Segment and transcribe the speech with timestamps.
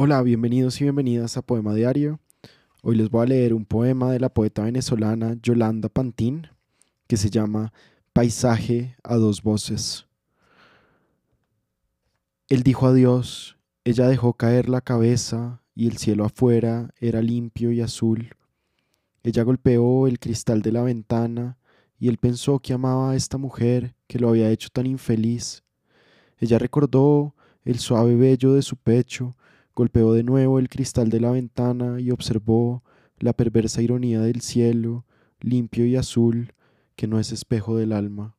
[0.00, 2.20] Hola, bienvenidos y bienvenidas a Poema Diario.
[2.84, 6.46] Hoy les voy a leer un poema de la poeta venezolana Yolanda Pantín
[7.08, 7.72] que se llama
[8.12, 10.06] Paisaje a dos voces.
[12.48, 17.80] Él dijo adiós, ella dejó caer la cabeza y el cielo afuera era limpio y
[17.80, 18.36] azul.
[19.24, 21.58] Ella golpeó el cristal de la ventana
[21.98, 25.64] y él pensó que amaba a esta mujer que lo había hecho tan infeliz.
[26.38, 27.34] Ella recordó
[27.64, 29.34] el suave vello de su pecho
[29.78, 32.82] Golpeó de nuevo el cristal de la ventana y observó
[33.20, 35.06] la perversa ironía del cielo,
[35.38, 36.52] limpio y azul,
[36.96, 38.34] que no es espejo del alma.